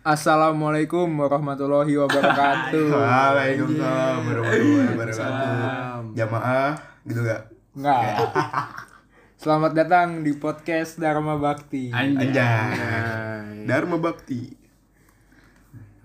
[0.00, 2.88] Assalamualaikum warahmatullahi wabarakatuh.
[2.96, 6.16] Waalaikumsalam warahmatullahi wabarakatuh.
[6.16, 6.72] Jamaah
[7.04, 7.42] gitu gak?
[7.76, 8.00] Enggak.
[9.44, 11.92] Selamat datang di podcast Dharma Bakti.
[11.92, 13.68] Anjay.
[13.68, 14.56] Dharma Bakti.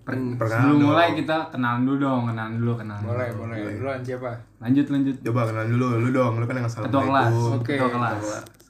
[0.04, 0.89] Per- Perkenalan sebelum dong.
[0.91, 3.02] mulai kita kenalan dulu dong, kenalan dulu, kenalan.
[3.02, 3.41] Boleh, dulu.
[3.48, 3.73] boleh.
[3.80, 4.32] Duluan siapa?
[4.59, 5.16] Lanjut, lanjut.
[5.23, 7.32] Coba kenalan dulu, lu dong, lu kan yang Ketua kelas.
[7.32, 7.52] assalamualaikum.
[7.57, 8.12] Oke, Ketua kelas.
[8.12, 8.64] ketua kelas.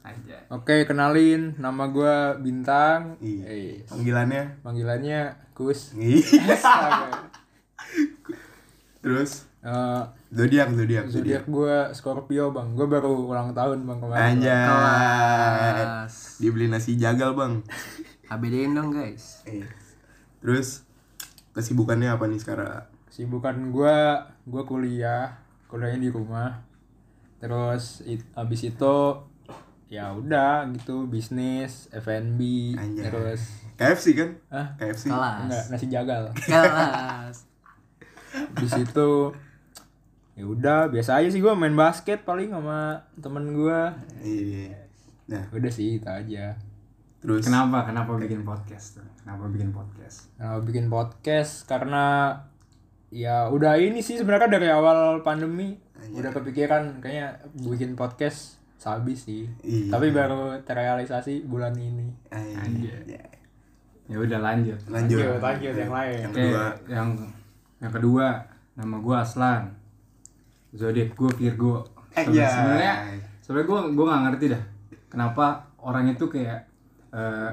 [0.54, 3.18] Oke, kenalin nama gua Bintang.
[3.18, 3.44] Iya.
[3.50, 4.62] Eh, Panggilannya?
[4.62, 5.22] panggilannya
[5.58, 5.94] Kus.
[5.96, 7.32] Astaga.
[9.02, 12.78] Terus Eh, zodiak, zodiak, zodiak gua Scorpio, Bang.
[12.78, 14.38] Gua baru ulang tahun, Bang, kemarin.
[14.38, 14.62] Anjay.
[14.70, 16.14] Kelas.
[16.38, 17.66] Dibeli nasi jagal, Bang.
[18.30, 19.42] ABD-in dong guys.
[19.50, 19.66] Eh.
[20.38, 20.86] Terus
[21.58, 22.86] kesibukannya apa nih sekarang?
[23.10, 25.34] Sibukan gua, gua kuliah,
[25.66, 26.62] kuliahnya di rumah.
[27.42, 28.96] Terus it, abis itu
[29.86, 32.40] ya udah gitu bisnis F&B
[32.74, 33.06] Anjay.
[33.06, 33.42] terus
[33.76, 34.30] KFC kan?
[34.50, 35.08] ah KFC.
[35.08, 35.38] Kelas.
[35.44, 37.38] enggak nasi jagal Kelas.
[38.60, 39.32] di situ
[40.34, 44.74] ya udah biasa aja sih gua main basket paling sama temen gua Iya.
[45.26, 46.58] Nah, udah sih itu aja
[47.18, 47.82] terus Kenapa?
[47.84, 49.08] Kenapa bikin podcast tuh?
[49.18, 50.30] Kenapa bikin podcast?
[50.36, 52.38] nah bikin podcast karena
[53.08, 55.78] ya udah ini sih sebenarnya dari awal pandemi
[56.12, 59.88] udah kepikiran kayaknya bikin podcast sabi sih Iya.
[59.90, 63.18] tapi baru terrealisasi bulan ini Anjay.
[64.06, 64.78] Ya udah lanjut.
[64.86, 65.18] Lanjut.
[65.18, 66.18] Lanjut, lanjut yang lain.
[66.20, 66.64] Yang kedua.
[66.86, 67.08] yang
[67.76, 68.28] yang kedua,
[68.76, 69.66] nama gua Aslan.
[70.72, 71.82] Zodiak gua Virgo.
[72.14, 72.46] Eh, Seben- iya.
[72.46, 72.94] Sebenarnya
[73.42, 74.64] sebenarnya gua gua nggak ngerti dah.
[75.10, 75.46] Kenapa
[75.80, 76.60] orang itu kayak
[77.10, 77.50] eh,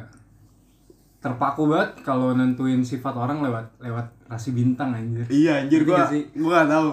[1.16, 5.22] terpaku banget kalau nentuin sifat orang lewat lewat rasi bintang anjir.
[5.30, 6.22] Iya anjir gua gak sih?
[6.34, 6.88] gua gak tahu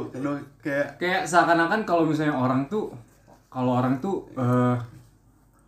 [0.61, 2.93] kayak kayak seakan-akan kalau misalnya orang tuh
[3.59, 4.75] kalau orang tuh eh,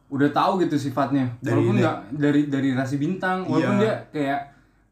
[0.08, 1.28] udah tahu gitu sifatnya.
[1.38, 3.82] Dari walaupun nggak dari dari rasi bintang walaupun Iya.
[3.82, 4.40] dia kayak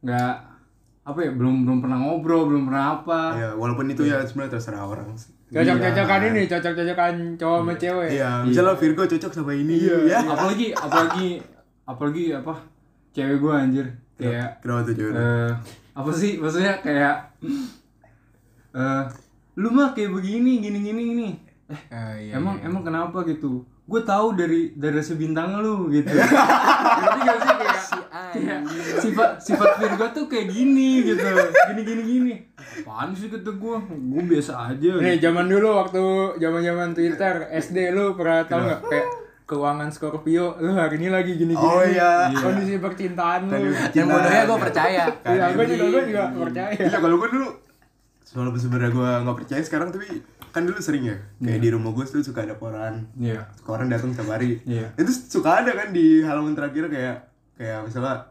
[0.02, 0.34] nggak
[1.02, 3.22] apa ya belum belum pernah ngobrol belum pernah apa.
[3.34, 5.08] Ya walaupun itu ya sebenarnya terserah orang.
[5.50, 8.10] cocok-cocokan ini cocok-cocokan cowok sama cewek.
[8.14, 10.22] Iya, misalnya Virgo cocok sama ini ya.
[10.22, 11.30] apalagi apalagi
[11.84, 12.54] apalagi apa
[13.12, 13.88] cewek gue anjir.
[14.14, 15.14] Kayak Kenapa tuh cewek?
[15.16, 15.52] eh
[15.96, 17.16] apa sih maksudnya kayak
[18.72, 19.04] eh
[19.58, 21.28] lu mah kayak begini gini gini gini
[21.70, 23.62] eh iya, emang emang kenapa gitu?
[23.86, 26.10] Gue tahu dari dari rasi bintang lu gitu.
[27.02, 27.54] Ngerti gak sih?
[27.58, 28.02] Kayak
[28.34, 28.60] kayak
[29.02, 31.26] sifat sifat Virgo tuh kayak gini gitu.
[31.70, 32.34] Gini gini gini.
[32.58, 34.92] Apaan sih kata gue gue biasa aja.
[34.98, 36.04] Nih zaman dulu waktu
[36.42, 38.82] zaman-zaman Twitter SD lu pernah tau nggak?
[38.90, 39.08] Kayak
[39.50, 41.58] keuangan Scorpio lu hari ini lagi gini-gini.
[41.58, 42.30] Oh, iya.
[42.34, 43.74] kondisi percintaan lu.
[43.94, 45.04] Yang bodohnya gue percaya.
[45.26, 46.70] iya gue juga gue juga percaya.
[46.78, 47.69] Iya, kalau gua dulu
[48.32, 50.06] walaupun sebenarnya gua nggak percaya sekarang tapi
[50.48, 53.06] kan dulu sering ya kayak di rumah gua tuh suka ada koran.
[53.16, 53.42] Iya.
[53.60, 54.58] Koran datang setiap hari.
[54.64, 54.90] Iya.
[54.96, 57.16] itu suka ada kan di halaman terakhir kayak
[57.56, 58.22] kayak misalnya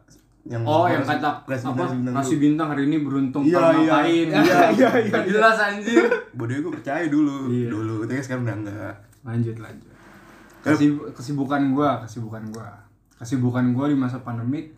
[0.44, 1.50] yang Oh yang kata apa?
[1.52, 3.84] Bintang- bintang nasi bintang hari ini beruntung Iya, kalau iya.
[3.84, 4.26] ngapain?
[4.28, 5.18] Iya, iya, iya.
[5.30, 7.36] Jelas anjir bodohnya gua percaya dulu.
[7.48, 7.68] Iya.
[7.68, 9.92] dulu tapi sekarang udah enggak lanjut lanjut.
[10.58, 12.68] Kesib- kesibukan gua kesibukan gua.
[13.16, 14.72] Kesibukan gua di masa pandemik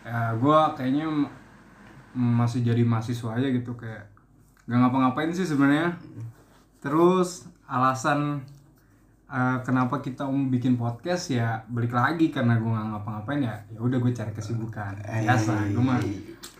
[0.00, 1.32] ya gua kayaknya m-
[2.14, 4.06] masih jadi mahasiswa aja gitu kayak
[4.66, 5.94] gak ngapa-ngapain sih sebenarnya.
[6.82, 8.42] Terus alasan
[9.26, 13.78] eh, kenapa kita mau bikin podcast ya balik lagi karena gua nggak ngapa-ngapain ya ya
[13.82, 15.02] udah gue cari kesibukan.
[15.02, 15.98] Biasa gua mah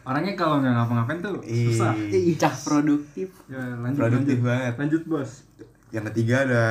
[0.03, 1.95] orangnya kalau nggak ngapa-ngapain tuh susah.
[2.39, 3.29] Cah produktif.
[3.47, 4.73] ya lanjut produktif lanjut banget.
[4.79, 5.31] Lanjut bos.
[5.95, 6.65] Yang ketiga ada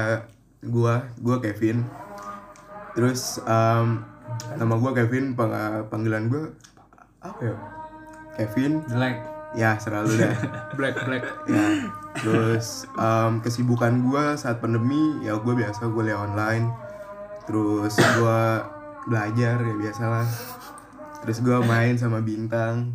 [0.63, 1.83] gua gua Kevin.
[2.95, 4.03] Terus em,
[4.55, 6.51] nama gua Kevin pang- panggilan gua
[7.23, 7.55] apa ya?
[8.35, 8.83] Kevin.
[8.87, 10.35] Jelek ya selalu dah
[10.77, 11.23] black black.
[11.47, 11.89] Ya
[12.19, 16.69] terus em, kesibukan gua saat pandemi ya gua biasa kuliah online.
[17.47, 18.67] Terus gua
[19.07, 20.27] belajar ya biasalah.
[21.23, 22.91] Terus gua main sama bintang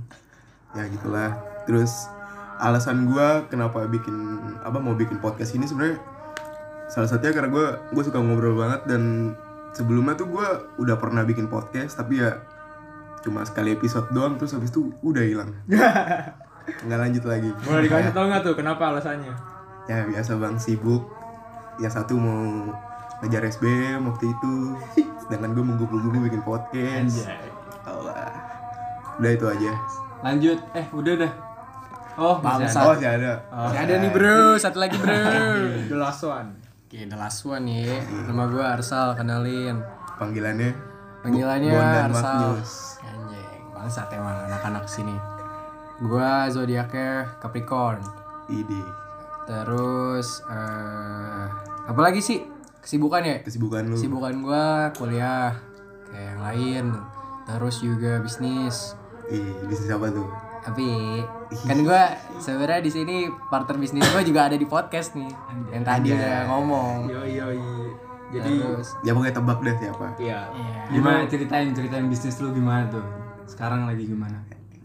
[0.77, 1.41] ya gitulah.
[1.65, 2.07] Terus
[2.61, 4.15] alasan gua kenapa bikin
[4.61, 5.97] apa mau bikin podcast ini sebenarnya
[6.93, 9.33] salah satunya karena gua gue suka ngobrol banget dan
[9.73, 12.43] sebelumnya tuh gua udah pernah bikin podcast tapi ya
[13.23, 15.55] cuma sekali episode doang terus habis itu udah hilang
[16.87, 17.51] nggak lanjut lagi.
[17.65, 19.35] Boleh dikasih tau nggak tuh kenapa alasannya?
[19.89, 21.03] Ya biasa bang sibuk.
[21.81, 22.71] Yang satu mau
[23.25, 24.55] ngejar SBM waktu itu.
[25.25, 27.29] Sedangkan gue menggubu-gubu bikin podcast.
[27.85, 28.33] Allah
[29.21, 29.73] udah itu aja.
[30.25, 30.59] Lanjut.
[30.77, 31.33] Eh udah dah.
[32.21, 32.79] Oh masih Bangsa.
[32.81, 32.89] ada.
[32.89, 33.33] oh sih ada.
[33.49, 35.17] Masih ada nih bro, satu lagi bro.
[35.93, 36.53] the last one.
[36.91, 38.03] Oke, the last one nih.
[38.29, 39.79] Nama gue Arsal, kenalin.
[40.19, 40.75] panggilannya?
[41.23, 42.59] Panggilannya Bondan Arsal.
[42.59, 42.73] Magnus.
[43.07, 45.15] Anjing, bangsat emang anak-anak sini.
[46.01, 48.01] Gua zodiaknya Capricorn.
[48.49, 48.83] ide
[49.45, 51.45] Terus eh
[51.85, 52.41] apa lagi sih?
[52.81, 53.37] Kesibukan ya?
[53.45, 55.53] kesibukan lu Kesibukan gua kuliah
[56.09, 56.85] kayak yang lain.
[57.45, 58.97] Terus juga bisnis.
[59.29, 60.29] Ih, bisnis apa tuh?
[60.61, 60.89] Tapi
[61.65, 62.03] kan gue
[62.37, 63.17] sebenarnya di sini
[63.49, 65.33] partner bisnis gue juga ada di podcast nih
[65.73, 67.09] yang tadi udah ngomong.
[67.09, 67.49] Yo yo
[68.31, 70.07] Jadi Terus Ya pokoknya tebak deh siapa.
[70.21, 70.47] iya.
[70.55, 73.03] ya, Gimana ceritain ceritain bisnis lu gimana tuh?
[73.49, 74.39] Sekarang lagi gimana?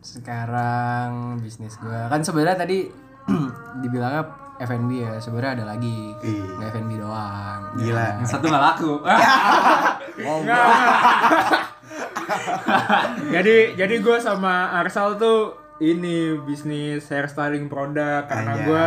[0.06, 2.86] Sekarang bisnis gue kan sebenarnya tadi
[3.82, 6.16] dibilangnya F&B ya sebenarnya ada lagi.
[6.24, 6.48] Ih.
[6.56, 7.76] nggak F&B doang.
[7.76, 8.24] Gila.
[8.24, 9.04] Yang satu nggak laku.
[13.36, 18.86] jadi jadi gue sama Arsal tuh ini bisnis hairstyling produk karena gue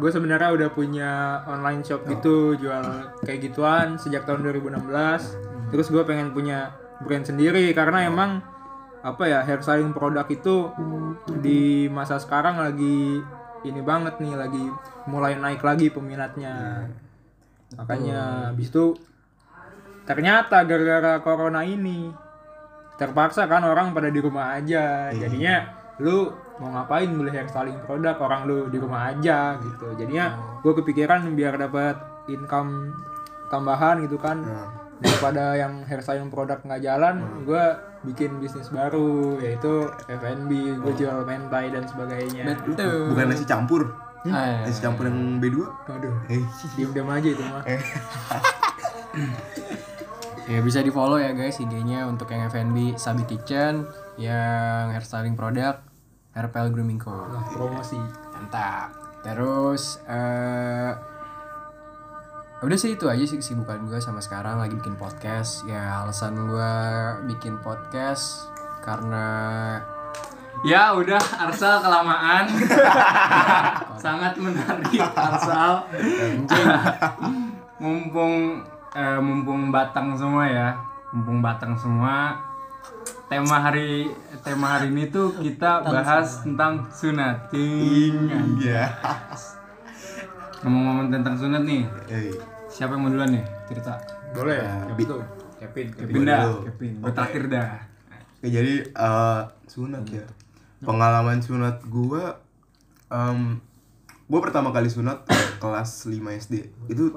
[0.00, 4.88] gue sebenarnya udah punya online shop gitu jual kayak gituan sejak tahun 2016
[5.68, 6.72] terus gue pengen punya
[7.04, 8.40] brand sendiri karena emang
[9.02, 10.70] apa ya hairstyling produk itu
[11.42, 13.18] di masa sekarang lagi
[13.66, 14.64] ini banget nih lagi
[15.10, 16.86] mulai naik lagi peminatnya.
[17.78, 18.94] Makanya habis itu
[20.06, 22.10] ternyata gara-gara corona ini
[22.98, 25.10] terpaksa kan orang pada di rumah aja.
[25.10, 25.66] Jadinya
[25.98, 26.30] lu
[26.62, 28.14] mau ngapain beli hairstyling produk?
[28.22, 29.98] Orang lu di rumah aja gitu.
[29.98, 31.98] Jadinya gue kepikiran biar dapat
[32.30, 32.94] income
[33.50, 34.42] tambahan gitu kan
[35.02, 37.64] daripada yang hairstyling produk nggak jalan gue
[38.02, 42.54] bikin bisnis baru yaitu F&B gue jual mentai dan sebagainya.
[42.62, 43.10] Betul.
[43.14, 43.82] Bukan nasi campur.
[44.22, 45.66] Ah, Nasi campur yang B2.
[45.90, 46.38] aduh Eh,
[46.78, 47.62] diem-diem aja itu mah.
[50.42, 53.86] Ya bisa di follow ya guys IG-nya untuk yang F&B Sabi Kitchen,
[54.18, 55.78] yang hairstyling produk
[56.34, 57.14] Hairpel Grooming Co.
[57.14, 58.00] Nah, promosi.
[58.34, 58.90] Mantap.
[59.22, 60.90] Terus eh
[62.62, 65.66] udah sih itu aja sih kesibukan gue sama sekarang lagi bikin podcast.
[65.66, 66.72] Ya alasan gue
[67.34, 68.46] bikin podcast
[68.86, 69.26] karena
[70.62, 72.46] ya udah Arsal kelamaan.
[74.02, 75.90] Sangat menarik Arsal.
[77.82, 78.62] mumpung
[78.94, 80.78] eh, mumpung batang semua ya.
[81.10, 82.38] Mumpung batang semua.
[83.26, 84.06] Tema hari
[84.46, 88.30] tema hari ini tuh kita bahas tentang sunating.
[88.62, 88.86] Iya.
[90.62, 92.30] Ngomong-ngomong tentang sunat nih, Eh,
[92.72, 94.00] siapa yang mau duluan nih cerita?
[94.32, 95.20] boleh Ya, bi- tuh?
[95.60, 96.42] Kevin Kevin Kevin dah.
[96.66, 96.92] Kevin.
[96.98, 97.14] Gue Oke.
[97.14, 97.70] terakhir dah.
[98.34, 100.24] Oke, jadi eh, sunat ya.
[100.82, 102.42] Pengalaman sunat gua
[103.06, 103.60] em
[104.26, 105.22] gua pertama kali sunat
[105.62, 106.54] kelas 5 SD.
[106.88, 107.14] Itu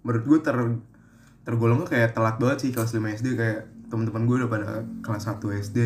[0.00, 0.56] menurut gua ter
[1.44, 4.66] tergolongnya kayak telat banget sih kelas 5 SD kayak teman-teman gue udah pada
[5.04, 5.78] kelas 1 SD,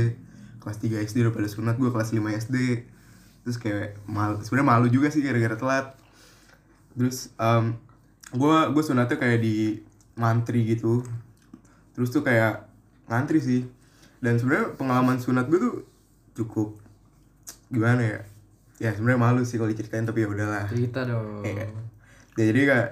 [0.63, 2.57] kelas 3 SD udah pada sunat, gua kelas 5 SD.
[3.43, 5.87] Terus kayak malu, sebenarnya malu juga sih gara-gara telat.
[6.95, 7.75] Terus em
[8.37, 9.81] gua gue sunatnya kayak di
[10.19, 11.01] mantri gitu.
[11.95, 12.69] Terus tuh kayak
[13.09, 13.63] ngantri sih.
[14.19, 15.75] Dan sebenarnya pengalaman sunat gue tuh
[16.35, 16.75] cukup
[17.71, 18.21] gimana ya?
[18.79, 20.67] Ya sebenarnya malu sih kalau diceritain tapi ya udahlah.
[20.71, 21.43] cerita dong.
[21.43, 21.67] Iya.
[22.39, 22.91] Ya, jadi kayak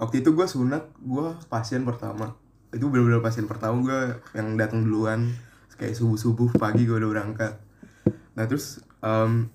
[0.00, 2.36] waktu itu gue sunat, gue pasien pertama.
[2.72, 3.98] Itu bener-bener pasien pertama gue
[4.36, 5.32] yang datang duluan.
[5.76, 7.52] Kayak subuh-subuh pagi gue udah berangkat.
[8.36, 9.52] Nah terus em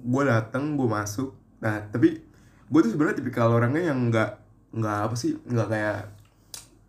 [0.00, 1.36] gue datang, gue masuk.
[1.60, 2.24] Nah tapi
[2.70, 4.30] gue tuh sebenarnya tipikal orangnya yang nggak
[4.70, 5.98] nggak apa sih nggak kayak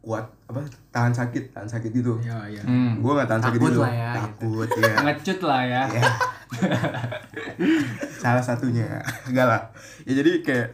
[0.02, 2.18] kuat apa tahan sakit tahan sakit gitu.
[2.22, 2.98] ya ya Hmm.
[3.02, 3.82] Gue gak tahan sakit Takut gitu.
[3.86, 4.94] lah ya, Takut ya.
[5.06, 5.82] Ngecut lah ya.
[5.94, 6.04] Ya.
[8.22, 9.02] Salah satunya.
[9.30, 9.62] Enggak lah.
[10.06, 10.68] Ya jadi kayak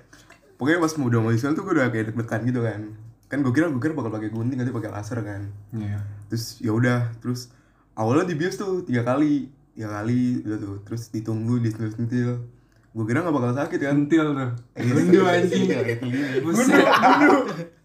[0.56, 2.82] pokoknya pas udah mau disunat tuh gue udah kayak deg-degan gitu kan.
[3.28, 5.42] Kan gue kira gue kira bakal pakai gunting nanti pakai laser kan.
[5.76, 6.00] Iya.
[6.32, 7.52] Terus ya udah, terus
[7.94, 10.76] awalnya dibius tuh tiga kali, tiga kali udah tuh.
[10.88, 12.48] Terus ditunggu disentil-sentil.
[12.94, 13.94] Gue kira gak bakal sakit kan.
[13.98, 14.52] Sentil tuh.
[14.76, 15.66] Iya, Gundu anjing.
[15.68, 16.40] Iya, kayak gini.
[16.44, 16.68] Buset.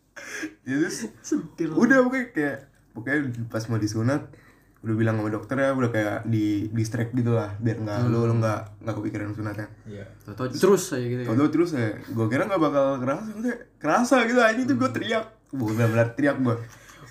[0.62, 1.10] Ya, terus
[1.58, 2.56] udah pokoknya kayak
[2.94, 3.18] pokoknya
[3.50, 4.30] pas mau disunat
[4.82, 8.34] udah bilang sama dokter ya udah kayak di distract gitu lah biar nggak lu lu
[8.42, 11.26] nggak nggak kepikiran sunatnya iya Toto terus aja gitu ya.
[11.30, 15.24] Tahu terus ya, gue kira nggak bakal kerasa, maksudnya kerasa gitu anjing tuh gue teriak,
[15.54, 16.54] gue benar-benar teriak gue,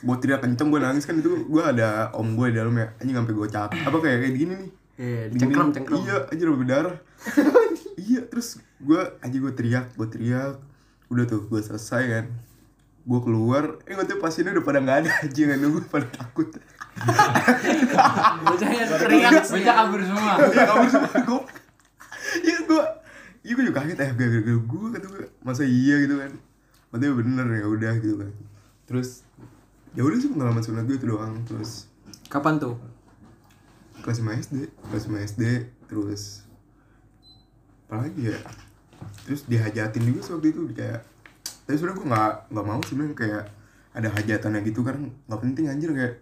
[0.03, 3.15] gue teriak kenceng gue nangis kan itu gue ada om gue di dalam ya, anjing
[3.15, 4.69] sampai gue cap, apa kayak kayak gini nih,
[5.01, 5.97] Iya, Gini cengkram, cengkram.
[6.05, 6.95] iya anjir udah berdarah,
[8.05, 10.61] iya terus gue anjing gue teriak, gue teriak,
[11.09, 12.25] udah tuh gue selesai kan,
[13.01, 15.57] gue keluar, eh gue tuh pasiennya udah pada nggak ada anjing kan.
[15.57, 16.53] Gue pada takut,
[18.45, 19.31] Bocahnya teriak.
[19.41, 20.33] Bocah kabur semua.
[20.53, 21.11] ya kamu semua.
[21.25, 21.41] Gue,
[22.45, 22.83] iya gue,
[23.41, 25.97] iya gue juga kaget eh gara-gara gue kata gue, masa iya?
[25.97, 26.31] gitu kan,
[26.93, 28.31] Maksudnya bener ya udah gitu kan,
[28.85, 29.25] terus
[29.97, 31.89] ya udah sih pengalaman sunat gue itu doang, terus.
[32.29, 32.77] Kapan tuh?
[34.01, 35.43] Kelas 5 SD, kelas 5 SD,
[35.85, 36.21] terus
[37.85, 38.39] apa lagi ya,
[39.21, 40.99] terus dihajatin juga waktu itu kayak,
[41.61, 43.43] tapi sebenarnya gue nggak nggak mau sebenarnya kayak
[43.91, 46.15] ada hajatannya gitu kan nggak penting anjir kayak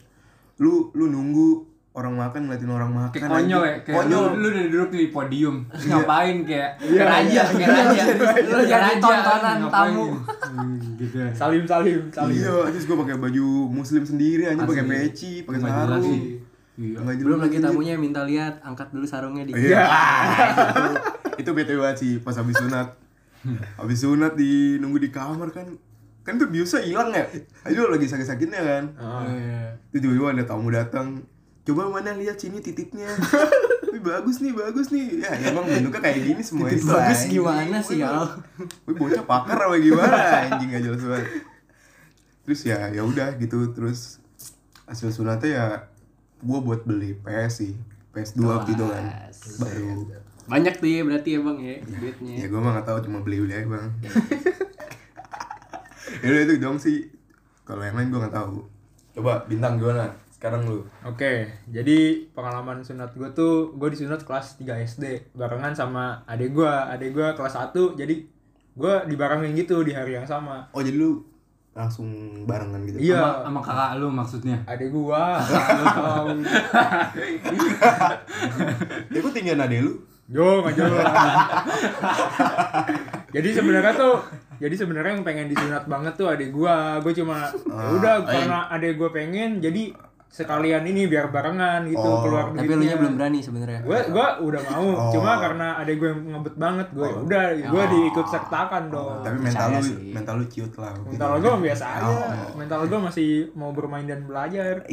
[0.57, 3.83] lu lu nunggu orang makan ngeliatin orang makan Kayak konyol ya, anjir.
[3.83, 5.91] kayak konyol lu, lu udah duduk di podium, terus Iya.
[5.95, 8.03] ngapain kayak kayak raja, kayak raja,
[8.47, 10.05] Lu jadi tontonan tamu.
[10.05, 10.17] gitu.
[10.49, 11.29] Hmm, gitu ya.
[11.31, 16.38] salim salim salim Iya, terus gue pakai baju muslim sendiri, aja pakai peci, pakai sarung.
[16.79, 17.03] Iya.
[17.03, 17.67] Belum lagi aja.
[17.67, 19.51] tamunya minta lihat, angkat dulu sarungnya di.
[19.51, 19.83] Iya.
[21.35, 22.95] itu bete banget sih pas habis sunat.
[23.75, 25.67] Habis sunat di nunggu di kamar kan.
[26.23, 27.27] Kan tuh biusnya hilang ya.
[27.67, 28.83] Aduh lagi sakit-sakitnya kan.
[28.95, 29.27] Ah.
[29.27, 29.75] Iya.
[29.91, 31.19] Itu tiba-tiba ada tamu datang.
[31.67, 33.11] Coba mana lihat sini titiknya.
[33.91, 35.19] Wih bagus nih, bagus nih.
[35.19, 37.31] Ya emang bentuknya kayak gini semua Titik itu, bagus anjing.
[37.41, 38.25] gimana sih, Al?
[38.85, 40.17] Wih bocah pakar apa gimana
[40.47, 41.27] anjing gak jelas banget.
[42.45, 44.21] Terus ya ya udah gitu terus
[44.85, 45.65] hasil sunatnya ya
[46.43, 47.73] gua buat beli PS sih.
[48.09, 49.03] PS2 waktu itu kan.
[49.61, 50.09] Baru
[50.49, 52.35] Banyak tuh ya berarti ya bang ya duitnya.
[52.41, 53.89] Ya gue mah gak tahu cuma beli-beli aja bang
[56.25, 57.05] Ya udah itu dong sih
[57.69, 58.65] Kalau yang lain gue gak tahu
[59.13, 60.09] Coba bintang gimana?
[60.33, 65.03] Sekarang lu Oke, jadi pengalaman sunat gue tuh gue disunat kelas 3 SD
[65.37, 68.15] barengan sama adik gue, adik gue kelas 1 jadi
[68.79, 70.71] gue dibarengin gitu di hari yang sama.
[70.71, 71.27] Oh jadi lu
[71.77, 72.09] langsung
[72.43, 72.97] barengan gitu?
[72.99, 74.57] Iya, Sama, sama kakak lu maksudnya.
[74.67, 75.21] adik gue.
[79.13, 79.93] Ya gue tinggal ade lu
[80.29, 80.93] Jo, jauh.
[83.35, 84.21] jadi sebenarnya tuh,
[84.61, 87.01] jadi sebenarnya yang pengen disunat banget tuh adik gua.
[87.01, 89.89] Gue cuma, ya udah karena adik gua pengen, jadi
[90.29, 92.97] sekalian ini biar barengan gitu Oh, keluar Tapi lu nya duitnya.
[92.97, 93.81] belum berani sebenarnya.
[93.81, 95.09] gue gua udah mau Oh.
[95.09, 99.19] cuma karena ada gue yang ngebet banget gue udah gue diikut sertakan dong.
[99.19, 99.97] Tapi mental lu, sih.
[100.09, 102.13] mental lu cute lah mental gue biasa aja.
[102.53, 104.85] Mental gue masih mau bermain dan belajar.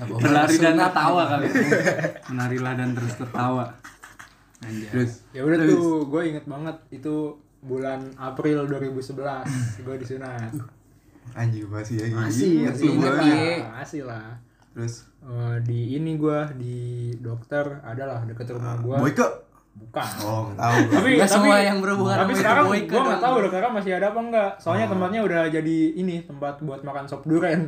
[0.00, 1.46] Berlari dan tertawa kali.
[2.26, 3.64] Menarilah dan terus tertawa.
[4.62, 5.24] Terus?
[5.30, 9.44] Ya udah tuh gue inget banget itu bulan April 2011
[9.78, 10.48] gue disunat
[11.32, 13.20] anjing masih ya masih Ingat masih inget gua.
[13.20, 14.26] lah masih lah.
[14.70, 14.94] Terus?
[15.20, 16.78] Eh, di ini gue di
[17.16, 19.26] dokter adalah deket rumah gue Boyke?
[19.72, 20.08] Bukan.
[20.20, 20.78] Oh gak tahu.
[20.94, 23.24] Tapi tapi, semua yang berhubungan tapi sama sekarang Boyke gue nggak dong.
[23.24, 24.90] tahu dokternya masih ada apa enggak soalnya Oh.
[24.90, 27.60] tempatnya udah jadi ini tempat buat makan sop duren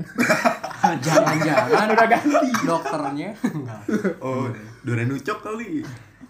[0.82, 2.50] Jangan-jangan udah ganti.
[2.60, 3.28] dokternya?
[3.40, 3.80] Enggak.
[4.20, 4.50] Oh
[4.82, 5.82] Duren ucok kali.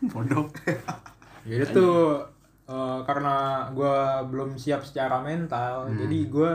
[0.03, 0.45] Bodoh.
[1.43, 2.21] jadi tuh
[2.65, 3.37] eh, karena
[3.71, 3.97] gue
[4.27, 5.97] belum siap secara mental Hmm.
[5.97, 6.53] jadi gue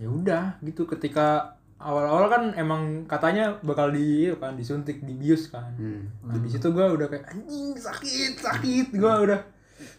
[0.00, 1.44] ya udah gitu ketika
[1.76, 6.08] awal-awal kan emang katanya bakal di itu kan disuntik dibius kan Hmm.
[6.22, 9.40] nah di situ gue udah kayak anjing sakit sakit gue udah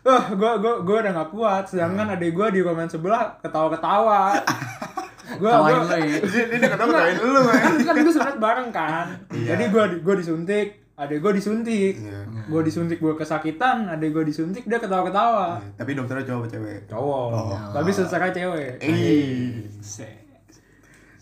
[0.02, 1.66] Wah, gue gue gue udah gak kuat.
[1.66, 2.14] Sedangkan Hmm.
[2.14, 4.38] adek gue di komen sebelah ketawa-ketawa.
[5.42, 6.18] gue gue ya.
[6.22, 9.06] Dia dia udah ketawain lu kan kan kan gue sunat bareng kan.
[9.34, 9.58] Iya.
[9.58, 11.96] Jadi gue gue disuntik, adek gue disuntik.
[11.98, 12.22] Iya.
[12.48, 15.60] Gue disuntik gue kesakitan, adek gue disuntik dia ketawa-ketawa.
[15.76, 16.80] Tapi dokternya cowok cewek?
[16.92, 17.30] Cowok.
[17.32, 17.56] Oh.
[17.74, 18.80] Tapi secara cewek.
[18.84, 19.66] Eh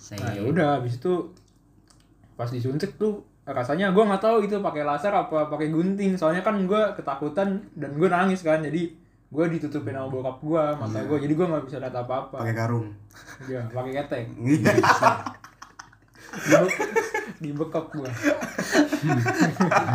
[0.10, 1.14] Nah, ya udah habis itu
[2.34, 6.58] pas disuntik tuh rasanya gue nggak tahu itu pakai laser apa pakai gunting soalnya kan
[6.66, 8.90] gue ketakutan dan gue nangis kan jadi
[9.30, 12.56] gue ditutupin sama bokap gue mata gue jadi gue nggak bisa lihat apa apa pakai
[12.58, 12.88] karung
[13.46, 14.26] Iya, pakai ketek
[16.30, 16.78] Dibe-
[17.40, 18.12] dibekap gue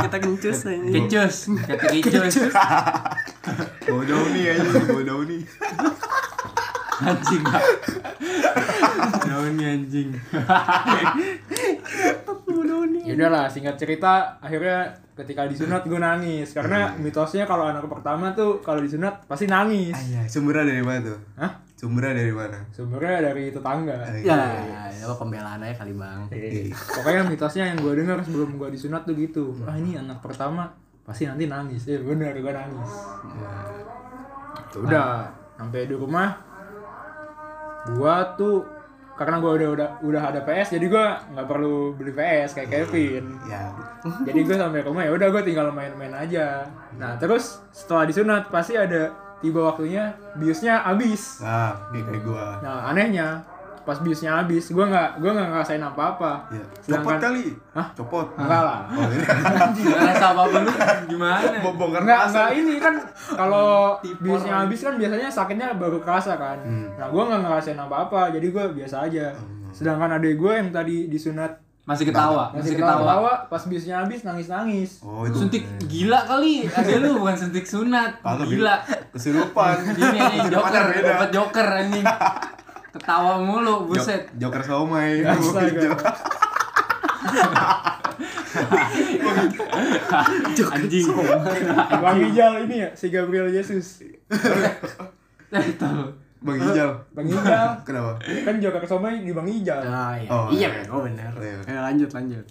[0.04, 0.80] Kita kencus aja.
[0.90, 2.34] Kecus, kata kecus.
[3.92, 5.44] bodoh nih aja bodoh nih
[6.94, 7.42] Anjing.
[9.26, 10.08] Daun nih anjing.
[13.14, 18.59] ya udahlah singkat cerita akhirnya ketika disunat gue nangis karena mitosnya kalau anak pertama tuh
[18.59, 21.18] kalau disunat pasti nangis Ayah, sumbernya dari mana tuh?
[21.38, 21.52] Hah?
[21.78, 22.59] Sumbernya dari mana?
[22.75, 24.38] sumbernya dari tetangga Ya,
[24.90, 26.26] ya apa pembelaan aja kali bang.
[26.73, 29.54] Pokoknya mitosnya yang gue dengar sebelum gue disunat tuh gitu.
[29.62, 30.66] Ah ini anak pertama
[31.06, 31.87] pasti nanti nangis.
[31.87, 32.90] Eh bener gue nangis.
[34.75, 36.35] Ya udah sampai di rumah
[37.94, 38.64] gua tuh
[39.14, 43.25] karena gua udah udah udah ada PS jadi gua nggak perlu beli PS kayak Kevin.
[43.47, 43.71] Ya,
[44.26, 46.68] Jadi gue sampai rumah ya udah gue tinggal main-main aja.
[47.00, 51.40] Nah terus setelah disunat pasti ada tiba waktunya biusnya habis.
[51.44, 52.47] nah, kayak kayak gua.
[52.61, 53.44] Nah anehnya
[53.84, 56.48] pas biusnya habis gue nggak gue nggak ngerasain apa-apa.
[56.48, 56.58] Ya.
[56.58, 57.44] Copot Sedangkan- kali.
[57.70, 57.86] Hah?
[57.92, 58.26] Copot.
[58.34, 58.80] Enggak lah.
[58.88, 59.24] Oh, ini
[59.86, 60.70] Gak rasa apa-apa lu
[61.06, 61.46] gimana?
[61.78, 62.28] bongkar Enggak, pasar.
[62.28, 62.94] enggak ini kan
[63.30, 63.68] kalau
[64.24, 66.56] biusnya habis kan biasanya sakitnya baru kerasa kan.
[66.58, 66.88] Hmm.
[66.94, 69.30] Nah, gua nggak ngerasain apa-apa, jadi gua biasa aja.
[69.70, 73.44] Sedangkan adek gue yang tadi disunat Masih ketawa, masih masih ketawa.
[73.44, 75.04] pas biusnya habis nangis-nangis.
[75.04, 75.36] Oh, itu.
[75.36, 78.24] Suntik gila kali, ada lu bukan suntik sunat.
[78.24, 78.80] Gila.
[79.12, 79.84] Kesurupan.
[79.84, 82.06] Ini Kesurupannya joker, dapat joker anjing.
[82.94, 84.30] Ketawa mulu, buset.
[84.32, 85.26] Jok- Joker somai.
[85.26, 85.90] Astaga.
[90.70, 91.06] Anjing.
[91.98, 94.06] Bang Ijal ini ya, si Gabriel Jesus.
[96.38, 96.90] Bang Ijal.
[97.10, 97.68] Bang Ijal.
[97.82, 98.12] Kenapa?
[98.20, 99.80] kan Joker Somai di Bang Ijal.
[99.80, 100.28] Ah, iya.
[100.28, 100.86] Oh, iya, iya.
[100.86, 101.32] oh benar.
[101.34, 101.58] Iya.
[101.64, 102.46] Eh, lanjut lanjut.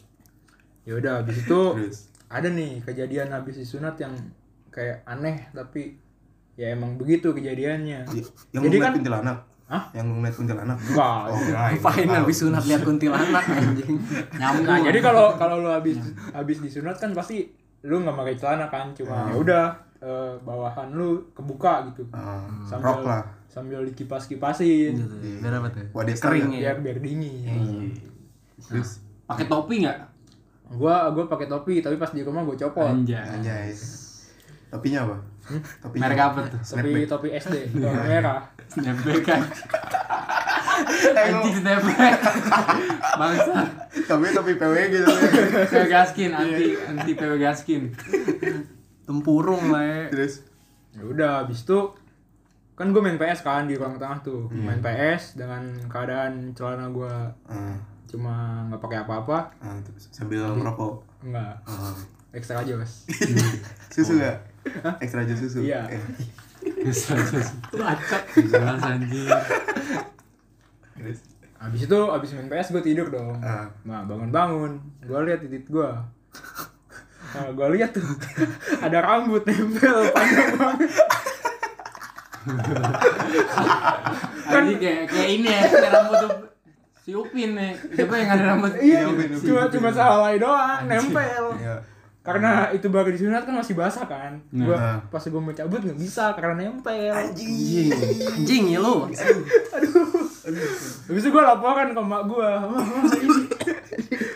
[0.84, 1.62] Ya udah habis itu
[2.28, 4.12] ada nih kejadian habis disunat yang
[4.68, 5.96] kayak aneh tapi
[6.56, 8.04] ya emang begitu kejadiannya.
[8.10, 8.94] Y- Yang Jadi kan.
[9.64, 9.84] Hah?
[9.92, 10.78] Yang ngeliat kuntilanak?
[10.78, 11.22] Enggak.
[11.26, 11.68] Oh, enggak.
[11.74, 13.96] Ngapain habis sunat lihat kuntilanak anjing.
[14.34, 14.66] Nyambung.
[14.66, 15.98] Nah, jadi kalau kalau lu habis
[16.30, 17.48] habis disunat kan pasti
[17.82, 19.66] lu nggak pakai celana kan, cuma ya udah
[20.00, 22.04] eh, bawahan lu kebuka gitu.
[22.10, 23.24] Ah, Sambil rok lah.
[23.48, 25.16] sambil dikipas-kipasin Gitu.
[25.38, 25.86] Biar apa tuh?
[25.92, 26.74] Wadah Kering ya.
[26.74, 27.94] biar biar dingin.
[28.58, 29.98] Terus Pakai topi nggak?
[30.74, 32.88] Gua gua pakai topi tapi pas di rumah gua copot.
[32.90, 33.16] Anjay.
[33.16, 33.70] anjay.
[34.74, 35.16] Topinya apa?
[35.80, 36.60] Topinya Merek apa tuh?
[36.66, 38.40] Topi topi SD warna merah.
[38.66, 39.42] Snapback kan.
[41.24, 42.18] Anjing snapback.
[43.22, 43.54] Bangsa.
[44.04, 45.06] Tapi topi PW gitu.
[45.70, 47.94] PW Gaskin anti anti PW Gaskin.
[49.04, 50.02] Tempurung lah ya.
[50.10, 50.34] Terus
[50.90, 51.80] Ya udah habis itu
[52.74, 57.30] kan gue main PS kan di ruang tengah tuh main PS dengan keadaan celana gua
[57.46, 58.34] ah, cuma
[58.66, 59.50] nggak pakai apa-apa
[59.82, 61.02] terus sambil merokok.
[61.24, 61.98] nggak Ah.
[62.30, 63.06] ekstra aja mas
[63.90, 64.18] Susu
[64.64, 64.96] gak?
[65.00, 65.60] Ekstra aja susu.
[65.62, 65.86] Iya.
[65.90, 66.02] Eh,
[66.82, 67.44] Bisa bisa.
[67.76, 69.28] acak Jelas anjing.
[70.94, 71.20] Terus
[71.56, 73.72] habis itu habis main PS gue tidur dong Ah.
[73.84, 75.92] nah bangun-bangun gue lihat titik gue
[77.26, 78.04] nah, gue lihat tuh
[78.86, 80.92] ada rambut nempel panjang banget
[84.46, 86.32] Anjing kayak kayak ini ya, kayak rambut tuh
[87.00, 87.72] si Upin nih.
[87.96, 88.72] Siapa yang ada rambut?
[88.80, 89.40] iya Upin, Upin.
[89.42, 91.76] cuma cuma salah doang nempel ya.
[92.24, 94.64] Karena itu baru disunat kan masih basah kan Nah.
[94.64, 94.98] gua Nah.
[95.06, 97.92] pas gue mau cabut nggak bisa karena nempel Anjing.
[98.32, 99.12] Anjing ya lu.
[101.04, 103.38] habis itu gue laporan ke emak gue mah mah, ini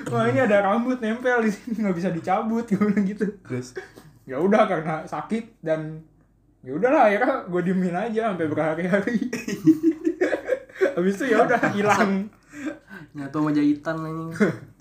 [0.07, 3.75] wah ini ada rambut nempel di sini nggak bisa dicabut bilang gitu Terus
[4.23, 6.03] ya udah karena sakit dan
[6.59, 9.15] ya udahlah akhirnya gue diemin aja sampai berhari-hari
[10.93, 12.27] habis itu ya udah hilang
[13.09, 14.29] Nyatu sama jahitan anjing.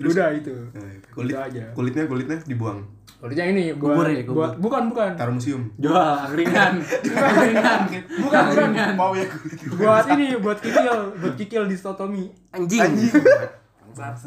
[0.03, 1.63] udah itu eh, kulit Itu aja.
[1.73, 2.85] kulitnya kulitnya dibuang.
[3.27, 4.35] Kulitnya ini buat, Kubur ya, kubur.
[4.39, 5.63] buat bukan bukan Taruh museum.
[5.77, 6.73] Jual angkringan.
[6.79, 7.81] Angkringan.
[8.23, 9.59] bukan bukan Mau ya kulit.
[9.75, 12.87] buat ini buat kikil buat kikil distotomi Anjing.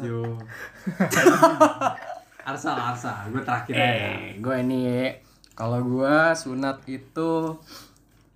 [0.00, 0.20] Yo.
[2.42, 3.12] Arsa, Arsa.
[3.28, 3.84] Gue terakhir aja.
[4.18, 5.14] Eh, gue ini
[5.52, 7.54] kalau gue sunat itu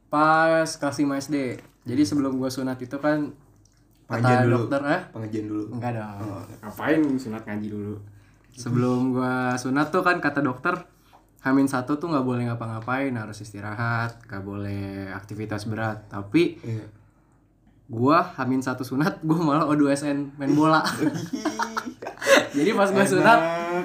[0.06, 1.36] pas kelas 5 SD.
[1.84, 3.34] Jadi sebelum gue sunat itu kan
[4.04, 4.54] Pengajian kata dulu.
[4.60, 5.64] dokter eh Pengajian dulu.
[5.72, 6.20] enggak dong.
[6.22, 7.94] Oh, Ngapain sunat ngaji dulu?
[8.54, 10.74] Sebelum gue sunat tuh kan kata dokter
[11.44, 16.08] Hamin satu tuh nggak boleh ngapa-ngapain, harus istirahat, nggak boleh aktivitas berat.
[16.08, 16.88] Tapi iya.
[17.84, 20.80] gua Hamin satu sunat, gua malah O2SN main bola.
[22.56, 23.40] Jadi pas gua sunat,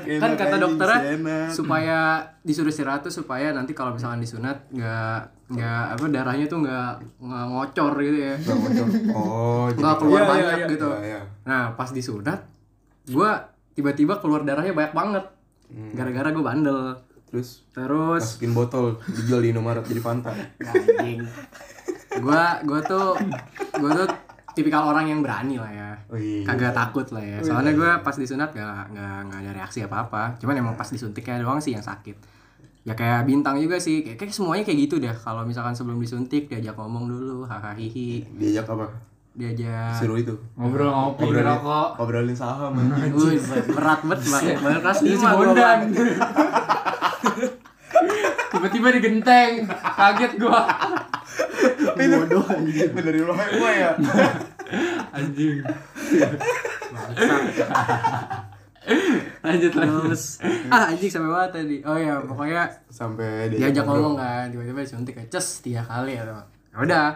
[0.07, 1.47] Enak, kan enak kata dokternya enak.
[1.51, 1.99] supaya
[2.39, 5.19] disuruh istirahat tuh supaya nanti kalau misalkan disunat nggak
[5.51, 8.87] nggak apa darahnya tuh nggak nggak ngocor gitu ya Nggak bocor.
[9.11, 10.67] Oh, nggak keluar Iya, iya, banyak iya.
[10.71, 11.21] gitu Iya, iya.
[11.43, 12.39] nah pas disunat
[13.09, 15.25] gua tiba-tiba keluar darahnya banyak banget.
[15.69, 15.93] Hmm.
[15.93, 16.79] gara-gara gua bandel.
[17.29, 17.61] Terus?
[17.69, 18.21] Terus?
[18.25, 20.33] Masukin botol dijual di Indomaret jadi Fanta.
[20.65, 21.21] anjing.
[22.25, 23.13] Gua gua tuh
[23.77, 24.09] gua tuh
[24.57, 25.91] tipikal orang yang berani lah ya.
[26.09, 26.41] Oh iya.
[26.41, 27.37] kagak takut lah ya.
[27.45, 31.39] Soalnya gue pas disunat gak, nggak nggak ada reaksi apa apa cuman emang pas disuntiknya
[31.39, 32.17] doang sih yang sakit.
[32.83, 34.01] Ya kayak bintang juga sih.
[34.01, 35.13] Kayak, kayak semuanya kayak gitu deh.
[35.13, 37.45] Kalau misalkan sebelum disuntik diajak ngomong dulu.
[37.45, 37.77] Hahaha.
[37.77, 38.89] Diajak apa?
[39.33, 40.35] Diajak Seru itu.
[40.57, 41.87] Ngobrol ngopi Ngobrolin, ngerokok.
[41.95, 43.39] ngobrolin saham anjing.
[43.71, 45.55] Berat banget banget banget kelas lima gua, Bondan.
[45.55, 45.81] Bang.
[48.49, 49.51] Tiba-tiba di genteng.
[49.69, 50.61] Kaget gua.
[51.95, 52.89] Bodoh anjing.
[52.91, 53.91] Bener lu gua ya.
[55.13, 55.61] Anjing.
[59.45, 60.41] lanjut terus
[60.73, 64.01] ah anjing sampai mana tadi oh ya pokoknya Sampai diajak ngobrol.
[64.01, 66.41] ngomong kan tiba-tiba disuntik ces tiga kali ya tuh
[66.79, 67.07] Ya udah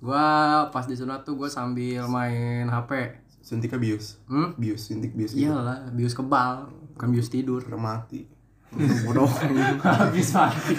[0.00, 0.26] gua
[0.68, 4.18] pas disunat tuh gua sambil main HP Suntiknya bius.
[4.26, 5.46] hmm Bius, suntik bius gitu.
[5.46, 8.26] iyalah bius kebal bukan bius tidur Udah mati.
[9.06, 9.30] bodoh
[9.78, 10.74] Habis mati.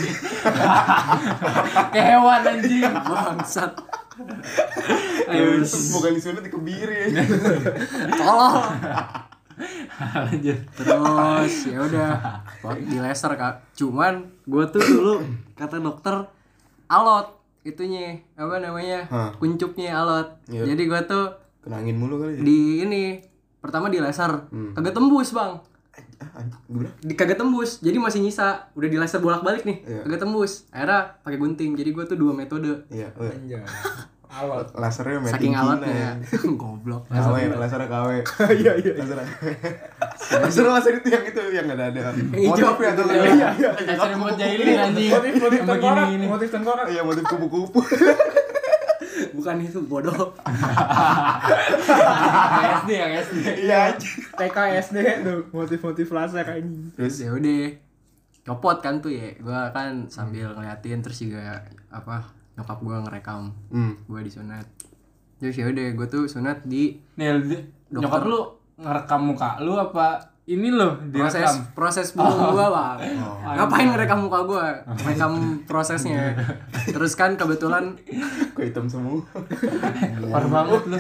[1.90, 2.84] Kayak hewan anjing.
[2.84, 3.72] bangsat
[5.26, 7.24] Terus bukan disunat dikebiri ya.
[8.20, 8.68] tolong
[10.14, 10.60] lanjut.
[10.74, 12.12] terus ya udah
[12.80, 15.16] di laser kak cuman gua tuh dulu
[15.54, 16.16] kata dokter
[16.88, 19.30] alot itunya apa namanya Hah.
[19.36, 20.64] kuncupnya alot Iya.
[20.68, 21.28] jadi gua tuh
[21.60, 22.42] Kena angin mulu kali ya.
[22.42, 23.04] di ini
[23.58, 24.72] pertama di laser Hmm.
[24.72, 25.60] kagak tembus bang
[26.16, 26.44] Ah,
[26.98, 30.02] di kagak tembus jadi masih nyisa udah di laser bolak balik nih Iya.
[30.04, 33.60] kagak tembus akhirnya pakai gunting jadi gua tuh dua metode Iya, oh, Anjay.
[34.30, 34.70] Alot.
[34.78, 36.12] lasernya made saking alatnya ya.
[36.62, 38.10] goblok KW, lasernya KW.
[38.62, 38.94] Iya iya.
[39.02, 39.18] Laser
[40.46, 42.14] laser laser itu yang itu yang nggak ada.
[42.14, 42.78] hijau.
[42.78, 43.06] Motif ya tuh.
[43.10, 43.70] Iya iya.
[43.74, 45.10] Laser remote jahilin anjing.
[45.10, 46.86] Motif motif tengkorak, motif tengkorak.
[46.94, 47.82] Iya motif kupu-kupu.
[49.36, 50.32] bukan itu bodoh
[52.60, 53.38] Yang SD yang SD.
[53.66, 54.16] Iya anjing.
[54.38, 56.94] TK SD tuh motif-motif laser ini.
[56.94, 57.64] terus ya udah
[58.46, 63.56] copot kan tuh ya gua kan sambil ngeliatin terus juga apa nyokap gua ngerekam.
[63.70, 63.96] Hmm.
[64.06, 64.68] gua disunat
[65.36, 68.44] terus ya udah gue tuh sunat di Nih, di- nyokap lu
[68.76, 71.56] ngerekam muka lu apa ini loh proses direkam?
[71.72, 72.98] proses burung gua bang.
[73.56, 74.66] Ngapain ngerekam muka gua?
[75.00, 76.34] Rekam prosesnya.
[76.90, 77.96] Terus kan kebetulan
[78.52, 79.22] Kok hitam semua?
[80.34, 80.98] Parah banget lu.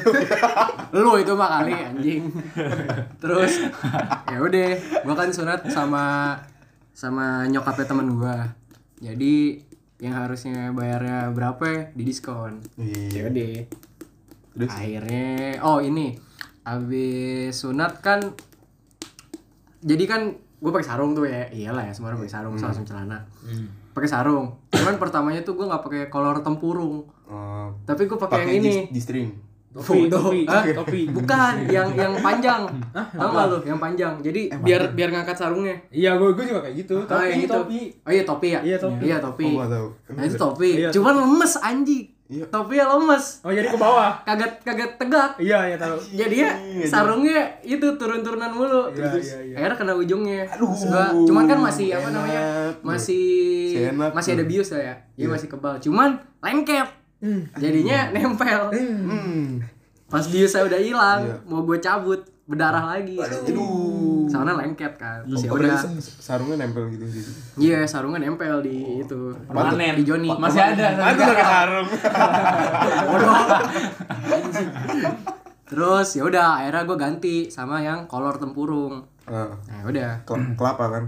[0.93, 2.23] lu itu mah kali anjing.
[3.17, 3.57] Terus
[4.23, 4.69] ya udah
[5.01, 6.37] gua kan sunat sama
[6.93, 8.53] sama nyokapnya temen gua.
[9.01, 9.65] Jadi
[9.99, 11.81] yang harusnya bayarnya berapa ya?
[11.91, 12.63] di diskon.
[12.79, 13.27] Iya.
[13.27, 13.63] ya
[14.55, 14.71] Terus?
[14.71, 16.15] Akhirnya oh ini.
[16.63, 18.19] Habis sunat kan
[19.79, 21.51] jadi kan gue pakai sarung tuh ya.
[21.51, 23.27] Iyalah ya semua orang pakai sarung langsung celana.
[23.91, 24.55] Pakai sarung.
[24.71, 27.03] Cuman pertamanya tuh gue nggak pakai kolor tempurung.
[27.29, 28.89] Oh, tapi gue pakai yang ini.
[28.89, 29.48] di, di string.
[29.71, 30.17] Topi, Foto.
[30.25, 30.63] topi, Hah?
[30.73, 31.01] topi.
[31.07, 36.15] bukan yang yang panjang tau gak lu yang panjang jadi biar biar ngangkat sarungnya Iya,
[36.15, 36.95] gue gue juga kayak gitu.
[36.95, 37.53] Oh, Topi, yang gitu.
[37.55, 37.79] topi.
[37.99, 39.03] oh iya topi ya Iya, topi.
[39.03, 39.87] iya topi Oh, tahu.
[40.11, 42.45] nah itu topi Iya, cuman lemes anjing Iya.
[42.45, 44.11] topi ya lemes Oh, jadi ke bawah.
[44.23, 45.97] kaget kaget tegak Iya, iya tahu.
[46.11, 46.49] jadinya
[46.83, 49.55] sarungnya itu turun-turunan mulu Iya, terus iya, iya.
[49.55, 52.13] akhirnya kena ujungnya Aduh, gua- cuman kan masih apa enak.
[52.15, 52.41] namanya
[52.83, 53.25] masih
[53.71, 54.49] Seenak masih ada tuh.
[54.49, 57.43] bius lah ya ya masih kebal cuman lengket Hmm.
[57.53, 58.71] jadinya nempel.
[58.71, 59.59] Hmm.
[60.05, 61.35] pas biusnya udah hilang Iya.
[61.45, 63.13] mau gue cabut berdarah lagi.
[63.15, 64.25] Aduh.
[64.25, 65.21] soalnya lengket kan.
[65.23, 65.77] Terus ya Oh, udah.
[65.99, 67.31] sarungnya nempel gitu di situ.
[67.59, 69.33] iya sarungnya nempel di itu.
[69.43, 69.93] Permanen.
[69.95, 70.29] di Joni.
[70.31, 70.85] Masih ada.
[71.03, 71.87] Ada pakai sarung.
[75.65, 79.05] terus ya udah akhirnya gue ganti sama yang kolor tempurung.
[79.25, 80.21] Ah, nah udah.
[80.23, 81.03] Kel- kelapa kan?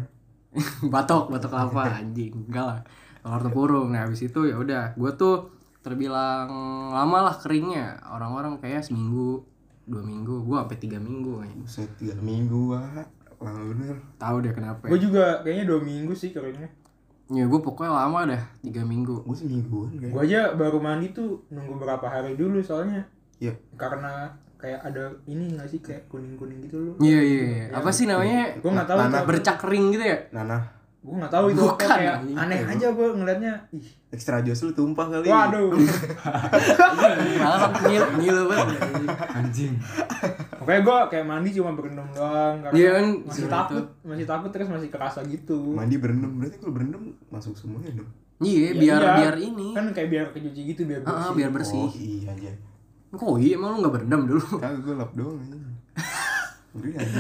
[0.94, 2.34] batok batok kelapa anjing.
[2.46, 2.80] Enggak lah.
[3.22, 3.88] Kolor tempurung.
[3.90, 5.50] Nah habis itu ya udah gue tuh
[5.82, 6.48] terbilang
[6.94, 9.42] lama lah keringnya orang-orang kayak seminggu
[9.82, 11.66] dua minggu gue sampai tiga minggu kayaknya.
[11.66, 13.08] Buset, tiga minggu, Wak.
[13.42, 13.98] Lama bener.
[14.22, 16.70] tahu deh kenapa Gue juga kayaknya dua minggu sih keringnya.
[17.32, 20.14] ya gue pokoknya lama dah tiga minggu Gue semingguan kayak.
[20.14, 23.02] Gue aja baru mandi tuh nunggu berapa hari dulu soalnya.
[23.42, 23.58] Iya.
[23.74, 24.30] Karena
[24.62, 26.96] kayak ada ini nggak sih kayak kuning kuning gitu loh.
[27.02, 27.66] iya iya iya.
[27.74, 29.00] apa sih namanya Gue nggak tahu.
[29.26, 30.62] Bercak kering gitu ya Nanah.
[31.02, 33.54] Gue nggak tahu itu apa Bukan, kayak aneh aja gue ngeliatnya.
[33.72, 35.26] Ih, Ekstra jos lu tumpah kali.
[35.26, 35.74] waduh.
[37.42, 38.78] malah ngil ngilu banget
[39.34, 39.74] Anjing.
[40.54, 44.70] Pokoknya gue kayak mandi cuma berendam doang karena Iya kan, masih takut, masih takut terus
[44.70, 45.58] masih kerasa gitu.
[45.74, 46.38] Mandi berendam.
[46.38, 48.10] Berarti kalau berendam masuk semuanya dong.
[48.40, 49.14] iya Ya, biar iya.
[49.16, 51.18] biar ini Kan kayak biar kecuci gitu biar bersih.
[51.20, 52.52] ah biar bersih Oh iya aja.
[53.12, 55.58] kok iya emang lu nggak berendam dulu Kagak gue lap doang aja.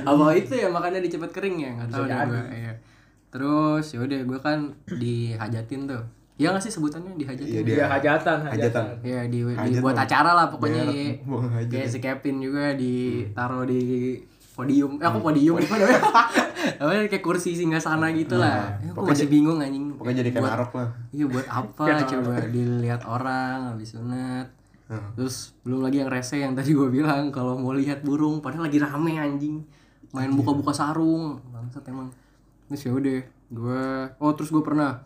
[0.07, 2.73] Apa itu ya makanya dicepet kering ya nggak tahu iya.
[3.31, 7.61] Terus ya udah gue kan dihajatin tuh Iya nggak sih sebutannya dihajatin Iya, ya?
[7.61, 8.49] dia- Iya hajatan, Hajatan.
[8.49, 8.85] hajatan.
[9.03, 10.03] Iya di, Hajat dibuat mah.
[10.03, 11.05] acara lah pokoknya ya.
[11.69, 13.81] Kayak si Kevin juga ditaruh di
[14.51, 14.97] podium.
[14.97, 16.01] Eh aku podium apa namanya?
[16.81, 18.73] Namanya kayak kursi singgah sana gitu lah.
[18.75, 19.93] Eh, aku masih bingung anjing.
[19.93, 20.89] Pokoknya jadi kayak buat, narok lah.
[21.11, 24.47] Iya buat apa coba dilihat orang habis sunat.
[24.87, 25.03] Nah.
[25.13, 28.81] Terus belum lagi yang rese yang tadi gue bilang kalau mau lihat burung padahal lagi
[28.81, 29.61] rame anjing.
[30.09, 31.37] Main buka-buka sarung.
[31.47, 32.09] Bangsat emang.
[32.71, 33.19] Terus ya udah
[33.51, 33.83] gue
[34.17, 35.03] oh terus gue pernah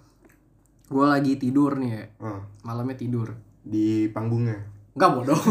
[0.85, 4.61] gue lagi tidur nih ya Ah, malamnya tidur di panggungnya.
[4.93, 5.41] Enggak bodoh.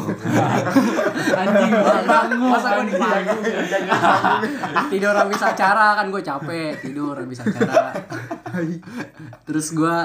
[1.34, 2.38] Anjing bangun.
[2.48, 3.42] Masa gue di panggung?
[4.88, 7.92] tidur habis acara kan gue capek tidur habis acara.
[9.44, 9.96] Terus gue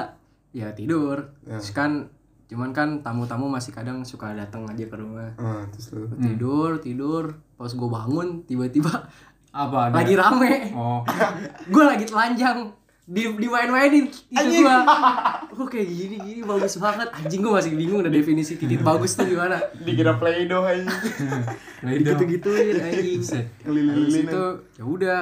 [0.52, 1.30] ya tidur.
[1.40, 2.10] Terus kan
[2.50, 5.30] cuman kan tamu-tamu masih kadang suka datang aja ke rumah.
[5.38, 6.10] Ah, terus lu.
[6.18, 7.38] Tidur, tidur.
[7.54, 9.06] Pas gue bangun tiba-tiba
[9.50, 9.94] Apa ada?
[9.98, 10.52] lagi rame.
[10.74, 11.02] Oh.
[11.72, 12.70] Gue lagi telanjang
[13.10, 14.86] di di main-mainin itu gua
[15.50, 19.26] kok kayak gini gini bagus banget anjing gua masih bingung udah definisi titik bagus tuh
[19.26, 20.86] gimana Dikira play-doh aja.
[21.82, 22.14] Play-Doh.
[22.22, 23.18] gitu gituin anjing
[23.66, 24.30] Ngelilin-lilin.
[24.30, 24.44] itu
[24.78, 25.20] ya udah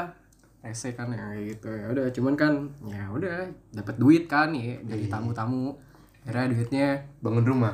[0.60, 2.52] rese kan ya kayak gitu ya udah cuman kan
[2.84, 3.36] ya udah
[3.72, 5.72] dapat duit kan ya dari tamu-tamu
[6.28, 6.88] akhirnya duitnya
[7.24, 7.72] Bangun rumah.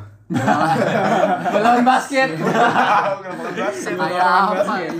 [1.50, 2.38] Balon basket.
[3.98, 4.92] kayak apa ya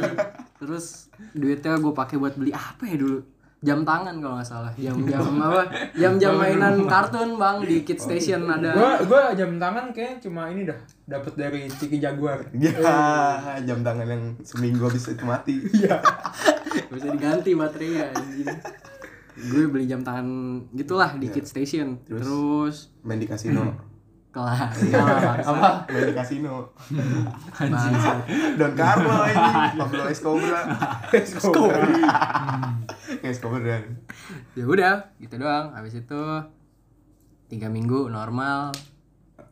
[0.65, 3.21] terus duitnya gue pakai buat beli apa ya dulu?
[3.65, 4.73] Jam tangan kalau nggak salah.
[4.77, 5.65] Jam jam apa?
[5.97, 8.77] Jam jam mainan kartun bang di Kid Station ada.
[8.77, 10.77] Gua gua jam tangan kayak cuma ini dah
[11.09, 12.45] dapat dari Ciki Jaguar.
[12.53, 12.77] Ya,
[13.65, 15.65] jam tangan yang seminggu habis itu mati.
[15.73, 15.97] Iya.
[16.93, 18.53] bisa diganti baterainya anjing.
[19.35, 22.05] Gue beli jam tangan gitulah di Kid Station.
[22.05, 23.94] Terus, Main di kasino.
[24.35, 25.69] Kelas enggak lah Apa?
[25.87, 26.67] Main di kasino.
[28.59, 29.79] Don Carlo ini.
[29.79, 30.65] Pablo Escobar.
[31.09, 31.81] Escobar.
[33.23, 33.85] Escobar dan.
[34.53, 36.21] ya udah gitu doang habis itu
[37.47, 38.75] tiga minggu normal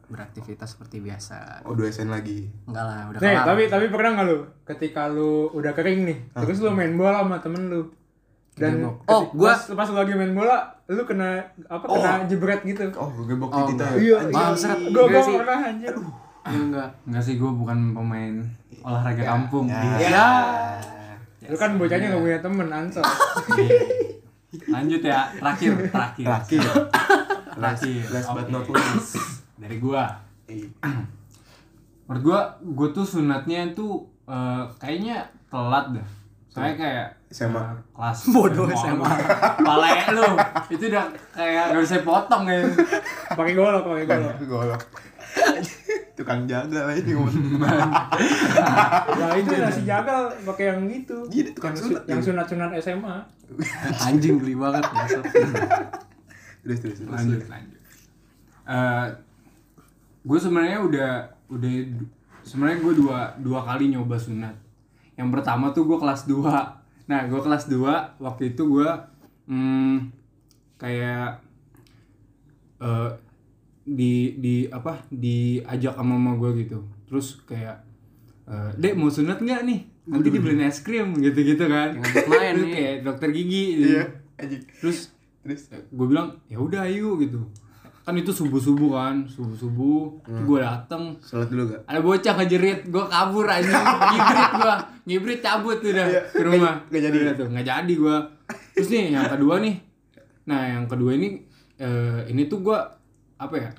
[0.09, 2.45] beraktivitas seperti biasa Oh, dua SN lagi.
[2.67, 6.19] enggak lah udah Nih, kelar tapi tapi pernah nggak lu ketika lu udah kering nih,
[6.35, 7.83] terus lu main bola sama temen lu.
[8.53, 8.95] Dan Gebok.
[9.07, 12.85] Oh, gua- pas, pas lu lagi main bola, lu kena apa kena jebret gitu.
[12.93, 13.91] Oh, gebok Oh, titik enggak.
[13.91, 13.99] ya.
[13.99, 14.77] Iya, Bangsat.
[14.85, 15.35] Gua Enggak gua sih.
[15.37, 15.95] pernah anjir.
[16.43, 18.35] enggak Enggak sih gue bukan pemain
[18.81, 19.67] olahraga kampung.
[19.97, 20.27] Ya.
[21.43, 23.03] Lu kan bocahnya gak punya temen, Ansor.
[24.69, 26.25] Lanjut ya, terakhir, terakhir.
[26.25, 26.61] Terakhir.
[27.53, 28.03] Terakhir.
[28.07, 28.53] Last but Oke.
[28.53, 29.17] not least.
[29.57, 30.05] Dari gua.
[32.05, 36.07] Menurut gua, gua tuh sunatnya tuh eh, kayaknya telat dah.
[36.53, 37.57] Soalnya kayak SMA.
[37.57, 39.09] eh, kelas Bodoh SMA.
[39.59, 40.25] Pale lu.
[40.69, 42.61] Itu udah kayak gak bisa potong ya.
[43.33, 44.35] Pakai golok, pakai golok.
[44.45, 44.81] Golok.
[46.13, 47.17] Tukang jaga lah ini.
[47.17, 51.25] Nah, itu nasi jagal pakai yang gitu.
[51.27, 52.03] Iya, tukang yang, su- sunat.
[52.05, 53.17] yang sunat-sunat SMA.
[53.99, 54.85] anjing geli banget.
[56.63, 57.11] Terus terus terus.
[57.11, 57.81] lanjut lanjut
[58.63, 59.07] Eh
[60.23, 61.11] gue sebenarnya udah
[61.51, 61.73] udah
[62.43, 64.55] sebenarnya gue dua dua kali nyoba sunat
[65.17, 68.91] yang pertama tuh gue kelas 2 nah gue kelas 2 waktu itu gue
[69.51, 69.97] hmm,
[70.79, 71.43] kayak
[72.83, 73.11] eh
[73.83, 76.87] di di apa diajak sama mama gue gitu.
[77.11, 77.83] Terus kayak
[78.47, 79.81] eh, dek mau sunat nggak nih?
[80.07, 81.95] Nanti dibeliin es krim gitu gitu kan
[82.27, 82.71] main nih.
[82.75, 83.87] kayak dokter gigi gitu.
[83.99, 84.05] Iya,
[84.83, 85.67] terus Terus?
[85.71, 87.43] gue bilang ya udah ayo gitu
[88.03, 91.15] kan itu subuh subuh kan subuh subuh gue dateng.
[91.19, 91.81] Sholat dulu gak?
[91.85, 96.75] ada bocah ngejerit gue kabur aja ngibrit gue ngibrit cabut udah Iya, ke rumah.
[96.85, 97.17] Nggak- jadi.
[97.21, 98.17] Udah tuh nggak jadi gue
[98.73, 99.75] terus nih yang kedua nih.
[100.45, 102.79] Nah yang kedua ini eh, ini tuh gue
[103.37, 103.71] apa ya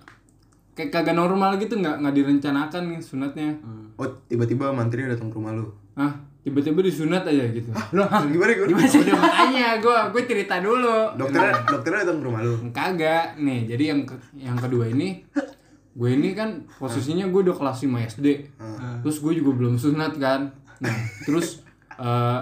[0.73, 3.49] kayak kagak normal gitu nggak nggak direncanakan nih sunatnya.
[3.93, 5.67] Oh, tiba-tiba mantri datang ke rumah lu.
[5.93, 6.09] ah
[6.43, 8.75] tiba-tiba disunat aja gitu Loh, gimana gimana?
[8.75, 12.53] udah makanya gue gue cerita dulu Dokternya dokternya datang ke rumah lu.
[12.69, 13.25] Kagak.
[13.37, 15.23] Nih, jadi yang ke- yang kedua ini
[15.93, 18.27] gue ini kan posisinya gue udah kelas 5 SD.
[18.99, 20.51] Terus gue juga belum sunat kan.
[20.79, 21.63] Nah, terus
[22.01, 22.39] eh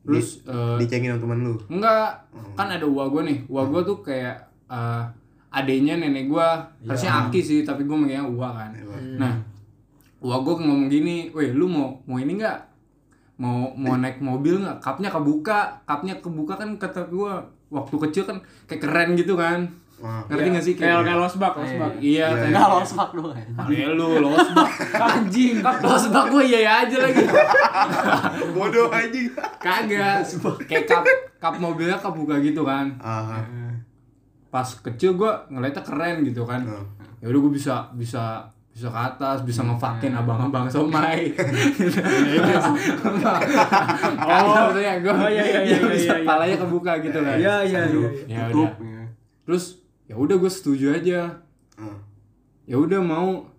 [0.00, 1.54] terus eh, Dicengin sama teman lu.
[1.68, 3.38] enggak kan ada uwa gue nih.
[3.46, 5.04] Uwa gue tuh kayak eh
[5.50, 6.48] adenya nenek gue.
[6.82, 8.74] Harusnya Aki sih, tapi gue manggilnya uwa kan.
[9.14, 9.38] Nah,
[10.18, 12.58] uwa gue ngomong gini, "Weh, lu mau mau ini enggak?
[13.38, 14.82] Mau mau naik mobil nggak?
[14.82, 17.32] Kapnya kebuka, kapnya kebuka kan kata gue
[17.70, 19.70] waktu kecil kan kayak keren gitu kan.
[19.98, 20.22] Wah.
[20.30, 20.74] Ngerti gak sih?
[20.78, 21.92] Kayak Kayak, kayak losbak, losbak.
[21.98, 23.22] Iya, kayak Enggak los fuck lu.
[23.66, 27.24] Ya lu, losbak Anjing, losbak gue iya iya aja lagi
[28.54, 29.26] Bodoh anjing.
[29.58, 30.22] Kagak
[30.70, 31.02] Kayak kap,
[31.42, 32.94] kap mobilnya kebuka gitu kan.
[34.54, 36.62] Pas kecil gue ngeliatnya keren gitu kan
[37.18, 38.46] ya udah gue bisa bisa
[38.78, 41.34] bisa ke atas bisa ngefakin abang-abang somai.
[44.22, 44.70] Oh.
[44.78, 46.14] Ya gue Oh, iya, iya, iya, iya, iya.
[46.22, 47.34] palanya kebuka gitu kan.
[47.34, 48.08] Iya, iya, iya.
[48.30, 48.70] ya udah
[49.42, 51.42] terus ya udah gue setuju aja.
[51.74, 51.98] Ah.
[52.70, 53.50] ya udah mau.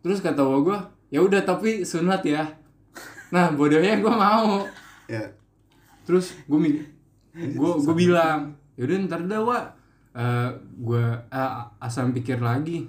[0.00, 0.78] Terus kata gua gue
[1.12, 2.56] ya udah tapi sunat ya.
[3.28, 4.64] Nah bodohnya gue mau.
[5.04, 5.36] Ya.
[6.08, 6.58] terus gue
[7.36, 9.60] gue gue bilang yaudah ntar dah wa
[10.80, 11.04] gue
[11.78, 12.88] asal pikir lagi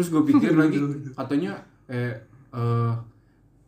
[0.00, 0.76] terus gue pikir lagi
[1.12, 1.52] katanya
[1.86, 2.10] eh
[2.50, 2.92] eh,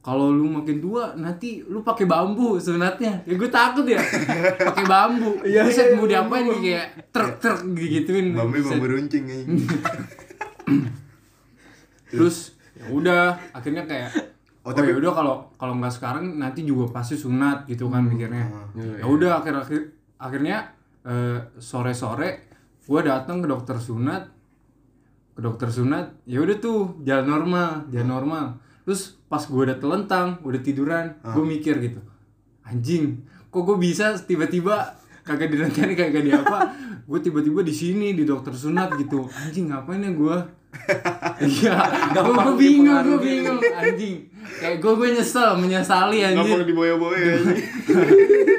[0.00, 4.00] kalau lu makin tua nanti lu pakai bambu sunatnya ya gue takut ya.
[4.64, 5.38] Pakai bambu.
[5.44, 9.62] Iya bisa mau diapain nih kayak truk truk gituin Bambu bambu runcing anjing.
[12.10, 14.10] terus ya udah akhirnya kayak
[14.62, 18.02] Oh, oh, tapi- ya udah kalau kalau nggak sekarang nanti juga pasti sunat gitu kan
[18.02, 18.66] mikirnya Ah.
[18.74, 19.80] ya udah akhir akhir
[20.16, 20.70] akhirnya
[21.58, 22.28] sore sore
[22.78, 24.22] gue datang ke dokter sunat
[25.32, 28.46] ke dokter sunat ya udah tuh jalan normal jalan normal.
[28.82, 32.02] Terus pas gue udah telentang udah tiduran gue mikir gitu
[32.66, 36.74] anjing kok gue bisa tiba-tiba kagak direncanain kagak di apa
[37.06, 39.28] gue tiba-tiba di sini di dokter sunat gitu.
[39.28, 40.36] Anjing ngapain ya gue
[41.60, 41.76] iya
[42.16, 43.60] gue bingung gue bingung.
[43.60, 47.62] Anjing kayak gue gue nyesel menyesali anjing Gampang diboya-boya anjing.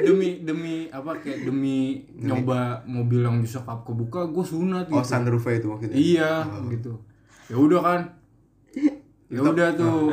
[0.02, 1.78] demi demi apa kayak demi
[2.14, 4.94] nyoba mobil yang bisa kap kebuka gue sunat gitu.
[4.94, 5.96] Oh, sunroof itu maksudnya.
[5.96, 6.32] iya
[6.68, 6.92] gitu.
[7.46, 8.00] Ya udah kan.
[9.26, 10.12] Ya udah tuh.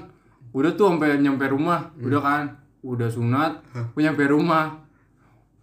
[0.51, 1.89] udah tuh sampai nyampe rumah.
[1.97, 2.45] Udah kan?
[2.81, 3.53] Udah sunat.
[3.93, 4.75] Gue nyampe rumah.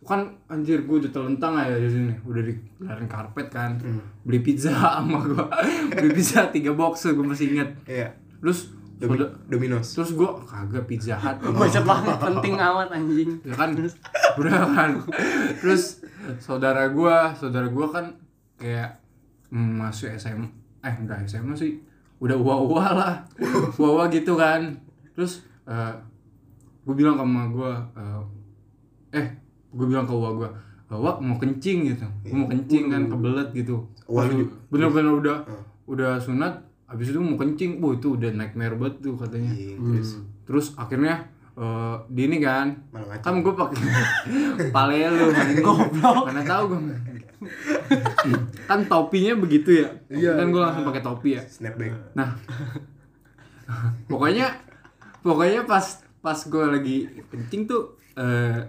[0.01, 2.13] Kan anjir gue udah telentang aja di sini.
[2.21, 3.71] Udah dikelarin karpet kan.
[4.21, 5.45] Beli pizza sama gue
[5.91, 8.10] beli pizza tiga box gue masih inget Iya.
[8.38, 9.88] terus Domi- soda- Dominos.
[9.91, 11.36] terus gue kagak pizza hut.
[11.60, 13.31] Bacot banget penting amat anjing.
[13.43, 13.69] ya kan?
[14.36, 14.91] Udah kan?
[15.58, 15.99] Terus
[16.38, 18.05] saudara gua saudara gua kan
[18.55, 18.95] kayak
[19.47, 20.47] mm, masuk SMA
[20.79, 21.75] eh enggak SMA sih.
[22.17, 23.13] Udah uwa uwa lah.
[23.77, 24.63] Uwa uwa gitu kan.
[25.12, 25.93] Terus eh
[26.81, 28.21] gue bilang sama gua eh,
[29.13, 29.27] eh
[29.69, 30.49] gue bilang ke uwa gua
[30.86, 32.08] Wak mau kencing gitu.
[32.23, 33.84] Gue mau kencing kan kebelet gitu.
[34.69, 35.38] Bener-bener udah
[35.86, 36.55] udah sunat
[36.86, 39.52] habis itu mau kencing wah itu udah nightmare banget tuh katanya.
[39.54, 40.10] Iya, terus?
[40.45, 42.76] Terus akhirnya eh di ini kan
[43.24, 43.78] kan gue pakai
[44.76, 45.26] pale lu
[45.65, 46.30] goblok.
[46.30, 46.80] Mana tahu gue
[48.69, 49.89] kan topinya begitu ya?
[50.12, 50.32] Iya.
[50.38, 51.41] kan gue langsung pakai topi ya?
[51.48, 52.13] Snapback.
[52.13, 52.36] nah.
[54.12, 54.62] Pokoknya
[55.26, 56.98] pokoknya pas pas gue lagi
[57.34, 58.62] kencing tuh eh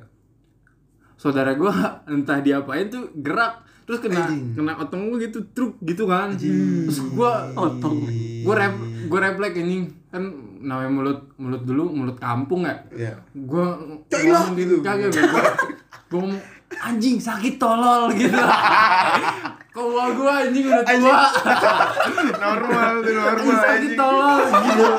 [1.20, 1.72] saudara gue
[2.08, 4.26] entah diapain tuh gerak terus kena
[4.58, 6.34] kena otong gue gitu truk gitu kan.
[6.34, 8.02] Terus gue Otong.
[8.42, 8.74] gue rep
[9.06, 10.22] gue refleks ini kan
[10.58, 12.74] namanya mulut mulut dulu mulut kampung ya.
[12.90, 13.14] Iya.
[13.32, 13.66] gue
[14.10, 14.82] Cailah, gitu.
[14.82, 15.42] kagak gue
[16.10, 16.42] gue ngomong
[16.82, 18.34] anjing sakit tolol gitu.
[19.70, 21.18] Kau gue anjing udah tua.
[22.42, 23.94] Normal tuh normal sakit anjing.
[23.94, 24.90] tolol gitu